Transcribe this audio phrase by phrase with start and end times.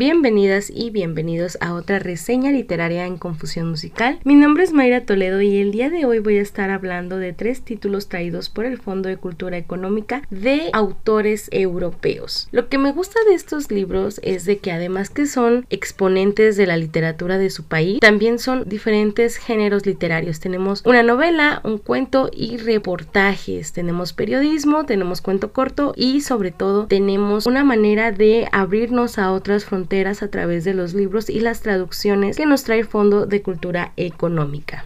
[0.00, 4.18] Bienvenidas y bienvenidos a otra reseña literaria en Confusión Musical.
[4.24, 7.34] Mi nombre es Mayra Toledo y el día de hoy voy a estar hablando de
[7.34, 12.48] tres títulos traídos por el Fondo de Cultura Económica de autores europeos.
[12.50, 16.66] Lo que me gusta de estos libros es de que además que son exponentes de
[16.66, 20.40] la literatura de su país, también son diferentes géneros literarios.
[20.40, 23.74] Tenemos una novela, un cuento y reportajes.
[23.74, 29.66] Tenemos periodismo, tenemos cuento corto y sobre todo tenemos una manera de abrirnos a otras
[29.66, 33.42] fronteras a través de los libros y las traducciones que nos trae el Fondo de
[33.42, 34.84] Cultura Económica.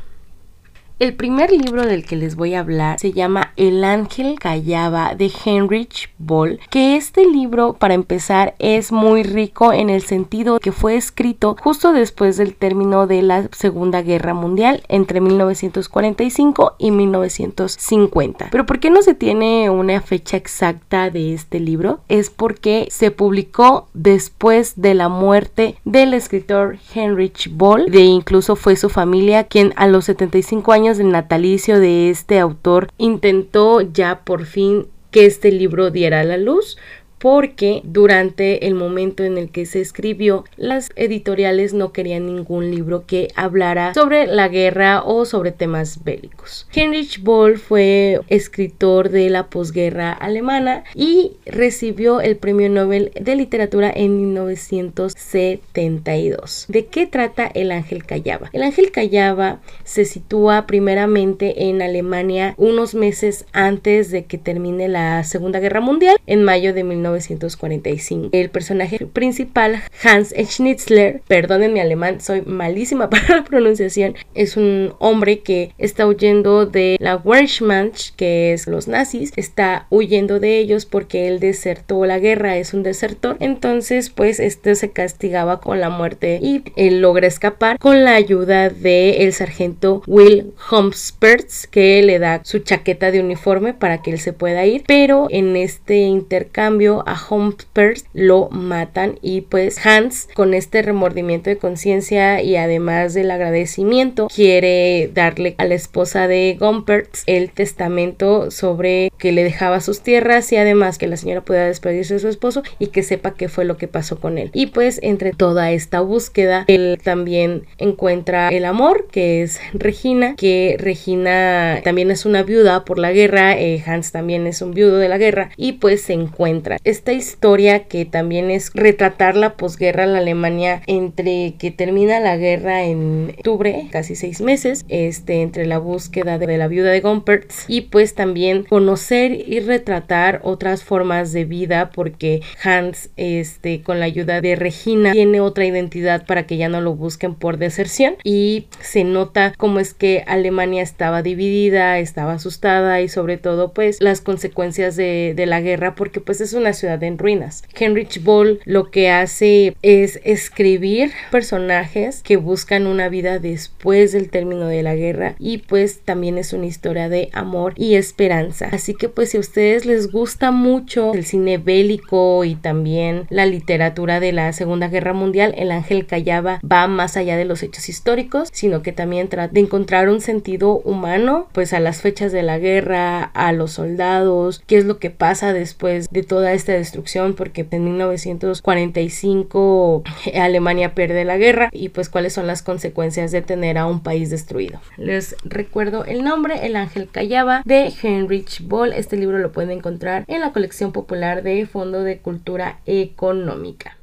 [1.01, 5.29] El primer libro del que les voy a hablar se llama El ángel callaba de
[5.45, 10.95] Heinrich Boll, que este libro para empezar es muy rico en el sentido que fue
[10.95, 18.51] escrito justo después del término de la Segunda Guerra Mundial entre 1945 y 1950.
[18.53, 22.03] Pero ¿por qué no se tiene una fecha exacta de este libro?
[22.09, 28.77] Es porque se publicó después de la muerte del escritor Heinrich Boll, de incluso fue
[28.77, 34.45] su familia quien a los 75 años del natalicio de este autor intentó ya por
[34.45, 36.77] fin que este libro diera la luz
[37.25, 43.07] porque durante el momento en el que se escribió las editoriales no querían ningún libro
[43.07, 46.69] que hablara sobre la guerra o sobre temas bélicos.
[46.75, 53.91] Heinrich Boll fue escritor de la posguerra alemana y recibió el premio Nobel de literatura
[53.91, 56.67] en 1972.
[56.69, 58.51] ¿De qué trata El ángel callaba?
[58.53, 65.25] El ángel callaba se sitúa primeramente en Alemania unos meses antes de que termine la
[65.25, 68.31] Segunda Guerra Mundial en mayo de 19 1945.
[68.33, 74.95] El personaje principal, Hans Schnitzler, perdonen mi alemán, soy malísima para la pronunciación, es un
[74.99, 80.87] hombre que está huyendo de la Wehrmacht, que es los nazis, está huyendo de ellos
[80.87, 85.91] porque él desertó la guerra, es un desertor, entonces pues este se castigaba con la
[85.91, 92.19] muerte y él logra escapar con la ayuda de el sargento Will Homsperts que le
[92.19, 97.04] da su chaqueta de uniforme para que él se pueda ir, pero en este intercambio
[97.07, 103.31] a Humpers lo matan y pues Hans con este remordimiento de conciencia y además del
[103.31, 110.03] agradecimiento quiere darle a la esposa de Gompertz el testamento sobre que le dejaba sus
[110.03, 113.49] tierras y además que la señora pueda despedirse de su esposo y que sepa qué
[113.49, 114.51] fue lo que pasó con él.
[114.53, 120.77] Y pues entre toda esta búsqueda él también encuentra el amor que es Regina, que
[120.79, 125.09] Regina también es una viuda por la guerra, eh, Hans también es un viudo de
[125.09, 130.13] la guerra y pues se encuentra esta historia que también es retratar la posguerra en
[130.13, 135.79] la Alemania entre que termina la guerra en octubre, casi seis meses, este, entre la
[135.79, 141.45] búsqueda de la viuda de Gompertz y pues también conocer y retratar otras formas de
[141.45, 146.69] vida porque Hans, este, con la ayuda de Regina, tiene otra identidad para que ya
[146.69, 152.35] no lo busquen por deserción y se nota cómo es que Alemania estaba dividida, estaba
[152.35, 156.73] asustada y sobre todo pues las consecuencias de, de la guerra porque pues es una
[156.73, 157.65] ciudad en ruinas.
[157.79, 164.67] Heinrich Boll lo que hace es escribir personajes que buscan una vida después del término
[164.67, 168.69] de la guerra y pues también es una historia de amor y esperanza.
[168.73, 173.47] Así que pues si a ustedes les gusta mucho el cine bélico y también la
[173.47, 177.89] literatura de la Segunda Guerra Mundial, El Ángel Callaba va más allá de los hechos
[177.89, 182.43] históricos, sino que también trata de encontrar un sentido humano pues a las fechas de
[182.43, 187.35] la guerra, a los soldados, qué es lo que pasa después de toda esta destrucción
[187.35, 190.03] porque en 1945
[190.35, 194.31] Alemania pierde la guerra y pues cuáles son las consecuencias de tener a un país
[194.31, 194.81] destruido.
[194.97, 198.84] Les recuerdo el nombre, El Ángel Callaba de Heinrich Boll.
[198.93, 203.97] Este libro lo pueden encontrar en la colección popular de Fondo de Cultura Económica.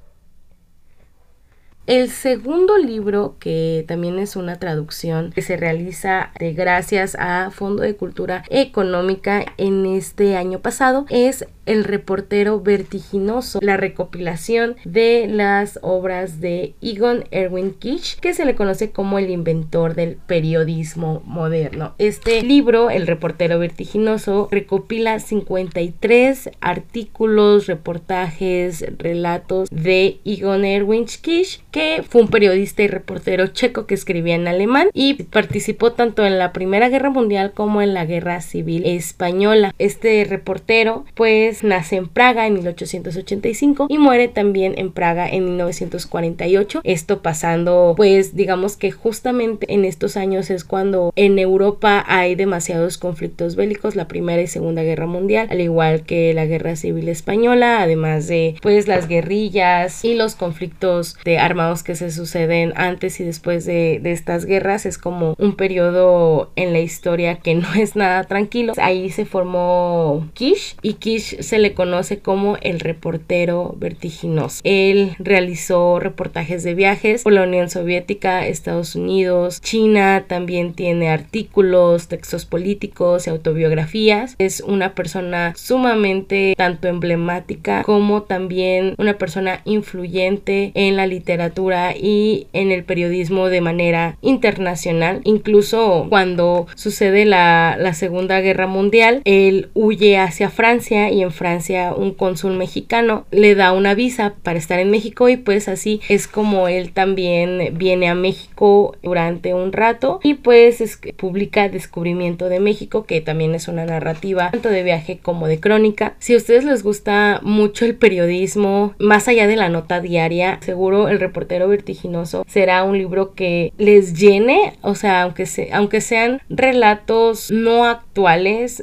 [1.88, 7.82] El segundo libro, que también es una traducción que se realiza de gracias a Fondo
[7.82, 15.80] de Cultura Económica en este año pasado, es El reportero vertiginoso, la recopilación de las
[15.82, 21.96] obras de Egon Erwin Kish, que se le conoce como el inventor del periodismo moderno.
[21.98, 32.04] Este libro, El reportero vertiginoso, recopila 53 artículos, reportajes, relatos de Egon Erwin Kish que
[32.08, 36.54] fue un periodista y reportero checo que escribía en alemán y participó tanto en la
[36.54, 39.74] Primera Guerra Mundial como en la Guerra Civil Española.
[39.80, 46.82] Este reportero pues nace en Praga en 1885 y muere también en Praga en 1948.
[46.84, 52.98] Esto pasando pues digamos que justamente en estos años es cuando en Europa hay demasiados
[52.98, 57.82] conflictos bélicos, la Primera y Segunda Guerra Mundial, al igual que la Guerra Civil Española,
[57.82, 63.24] además de pues las guerrillas y los conflictos de armados que se suceden antes y
[63.24, 64.86] después de, de estas guerras.
[64.86, 68.74] Es como un periodo en la historia que no es nada tranquilo.
[68.78, 74.62] Ahí se formó Kish y Kish se le conoce como el reportero vertiginoso.
[74.64, 82.08] Él realizó reportajes de viajes por la Unión Soviética, Estados Unidos, China, también tiene artículos,
[82.08, 84.36] textos políticos y autobiografías.
[84.38, 91.51] Es una persona sumamente tanto emblemática como también una persona influyente en la literatura
[92.00, 95.22] y en el periodismo de manera internacional.
[95.24, 101.94] Incluso cuando sucede la, la Segunda Guerra Mundial, él huye hacia Francia y en Francia
[101.96, 106.28] un cónsul mexicano le da una visa para estar en México y pues así es
[106.28, 112.60] como él también viene a México durante un rato y pues es, publica Descubrimiento de
[112.60, 116.16] México que también es una narrativa tanto de viaje como de crónica.
[116.20, 121.08] Si a ustedes les gusta mucho el periodismo, más allá de la nota diaria, seguro
[121.10, 121.20] El
[121.68, 127.86] vertiginoso será un libro que les llene, o sea, aunque, se, aunque sean relatos no
[127.86, 128.11] actuales,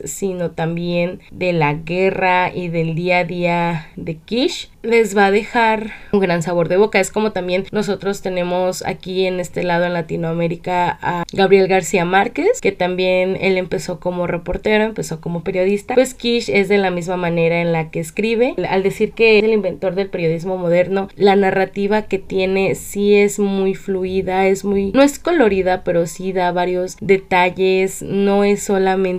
[0.04, 5.30] sino también de la guerra y del día a día de Kish, les va a
[5.30, 7.00] dejar un gran sabor de boca.
[7.00, 12.60] Es como también nosotros tenemos aquí en este lado en Latinoamérica a Gabriel García Márquez,
[12.60, 15.94] que también él empezó como reportero, empezó como periodista.
[15.94, 18.54] Pues Kish es de la misma manera en la que escribe.
[18.68, 23.38] Al decir que es el inventor del periodismo moderno, la narrativa que tiene sí es
[23.38, 29.17] muy fluida, es muy, no es colorida, pero sí da varios detalles, no es solamente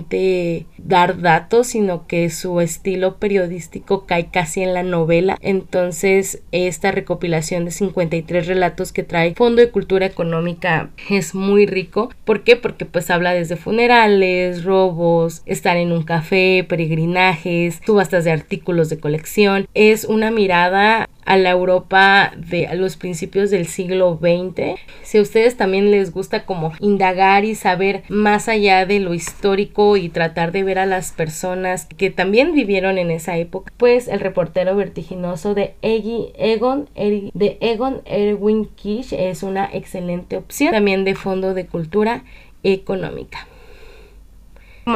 [0.78, 5.36] dar datos, sino que su estilo periodístico cae casi en la novela.
[5.40, 12.10] Entonces, esta recopilación de 53 relatos que trae Fondo de Cultura Económica es muy rico.
[12.24, 12.56] ¿Por qué?
[12.56, 18.98] Porque pues habla desde funerales, robos, estar en un café, peregrinajes, subastas de artículos de
[18.98, 19.66] colección.
[19.74, 24.80] Es una mirada a la Europa de los principios del siglo XX.
[25.02, 29.96] Si a ustedes también les gusta como indagar y saber más allá de lo histórico
[29.96, 34.20] y tratar de ver a las personas que también vivieron en esa época, pues el
[34.20, 41.54] reportero vertiginoso de Egon, de Egon Erwin Kish es una excelente opción también de fondo
[41.54, 42.24] de cultura
[42.62, 43.46] económica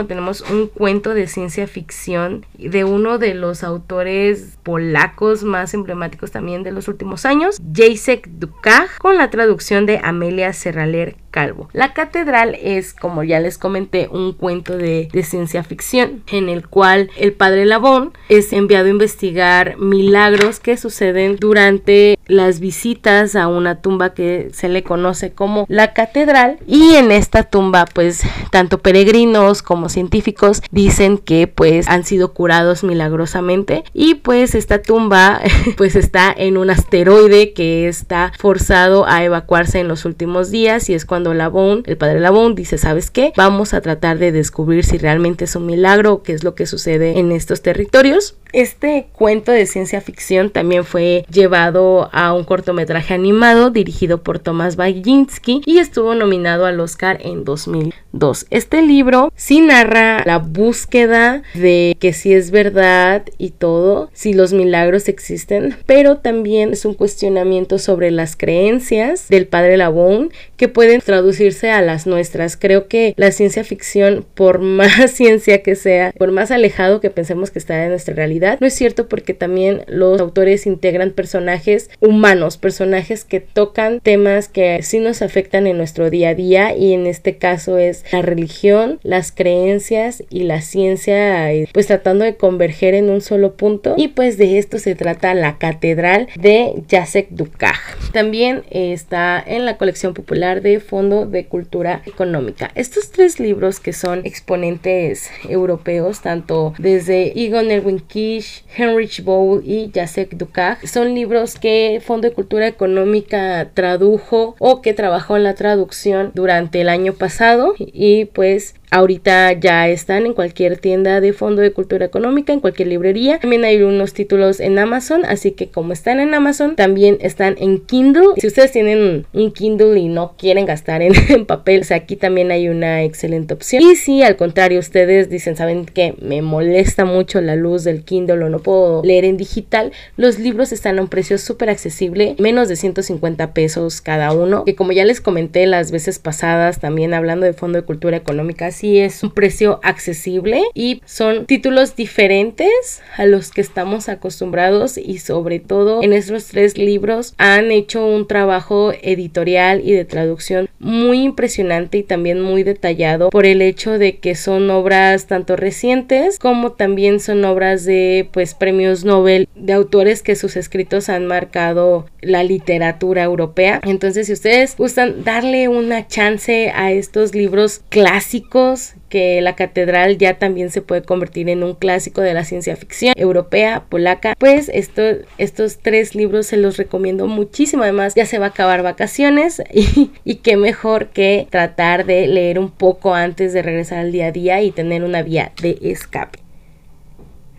[0.06, 6.62] tenemos un cuento de ciencia ficción de uno de los autores polacos más emblemáticos también
[6.62, 11.68] de los últimos años, Jacek Dukaj, con la traducción de Amelia Serraler Calvo.
[11.72, 17.10] La catedral es, como ya les comenté, un cuento de, ciencia ficción en el cual
[17.16, 23.80] el padre Labón es enviado a investigar milagros que suceden durante las visitas a una
[23.80, 29.62] tumba que se le conoce como la catedral y en esta tumba pues tanto peregrinos
[29.62, 35.40] como científicos dicen que pues han sido curados milagrosamente y pues esta tumba
[35.76, 40.94] pues está en un asteroide que está forzado a evacuarse en los últimos días y
[40.94, 43.32] es cuando Labón, el padre Labón, dice, ¿sabes qué?
[43.36, 46.66] Vamos a tratar de descubrir si realmente es un milagro o qué es lo que
[46.66, 48.36] sucede en estos territorios.
[48.52, 54.76] Este cuento de ciencia ficción también fue llevado a un cortometraje animado dirigido por Tomás
[54.76, 58.46] Baginski y estuvo nominado al Oscar en 2002.
[58.50, 64.52] Este libro sí narra la búsqueda de que si es verdad y todo, si los
[64.52, 71.00] milagros existen, pero también es un cuestionamiento sobre las creencias del padre Labón que pueden
[71.14, 72.56] traducirse a las nuestras.
[72.56, 77.52] Creo que la ciencia ficción, por más ciencia que sea, por más alejado que pensemos
[77.52, 82.56] que está de nuestra realidad, no es cierto porque también los autores integran personajes humanos,
[82.56, 87.06] personajes que tocan temas que sí nos afectan en nuestro día a día y en
[87.06, 93.08] este caso es la religión, las creencias y la ciencia, pues tratando de converger en
[93.08, 97.78] un solo punto y pues de esto se trata la catedral de Jacek Dukaj.
[98.12, 102.70] También está en la colección popular de Fondo de Cultura Económica.
[102.74, 110.34] Estos tres libros que son exponentes europeos, tanto desde Egon Erwin Heinrich Bowl y Jacek
[110.34, 110.78] Dukaj.
[110.86, 116.80] Son libros que Fondo de Cultura Económica tradujo o que trabajó en la traducción durante
[116.80, 122.06] el año pasado y pues ahorita ya están en cualquier tienda de fondo de cultura
[122.06, 123.40] económica, en cualquier librería.
[123.40, 127.80] También hay unos títulos en Amazon, así que como están en Amazon, también están en
[127.80, 128.28] Kindle.
[128.36, 131.12] Si ustedes tienen un Kindle y no quieren gastar en,
[131.46, 133.82] papel, aquí también hay una excelente opción.
[133.82, 138.44] Y si al contrario ustedes dicen, saben que me molesta mucho la luz del Kindle
[138.44, 142.68] o no puedo leer en digital, los libros están a un precio súper accesible, menos
[142.68, 147.44] de 150 pesos cada uno, que como ya les comenté las veces pasadas, también hablando
[147.44, 153.24] de Fondo de Cultura Económica, sí es un precio accesible y son títulos diferentes a
[153.24, 158.92] los que estamos acostumbrados y sobre todo en estos tres libros han hecho un trabajo
[159.00, 164.34] editorial y de traducción muy impresionante y también muy detallado por el hecho de que
[164.34, 170.36] son obras tanto recientes como también son obras de pues premios Nobel de autores que
[170.36, 173.80] sus escritos han marcado la literatura europea.
[173.84, 178.73] Entonces, si ustedes gustan darle una chance a estos libros clásicos
[179.08, 183.14] que la catedral ya también se puede convertir en un clásico de la ciencia ficción
[183.16, 185.02] europea, polaca, pues esto,
[185.38, 187.82] estos tres libros se los recomiendo muchísimo.
[187.82, 192.58] Además, ya se va a acabar vacaciones y, y qué mejor que tratar de leer
[192.58, 196.43] un poco antes de regresar al día a día y tener una vía de escape.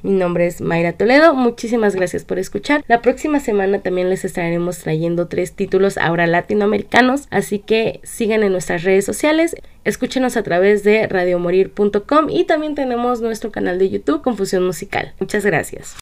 [0.06, 1.34] Mi nombre es Mayra Toledo.
[1.34, 2.84] Muchísimas gracias por escuchar.
[2.88, 8.52] La próxima semana también les estaremos trayendo tres títulos ahora latinoamericanos, así que sigan en
[8.52, 9.56] nuestras redes sociales.
[9.84, 15.16] Escúchenos a través de radiomorir.com y también tenemos nuestro canal de YouTube Confusión Musical.
[15.20, 15.94] Muchas gracias.